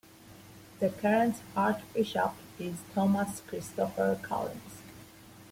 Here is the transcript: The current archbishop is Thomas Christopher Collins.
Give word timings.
The 0.79 0.89
current 0.89 1.35
archbishop 1.55 2.33
is 2.57 2.79
Thomas 2.95 3.43
Christopher 3.45 4.17
Collins. 4.23 4.81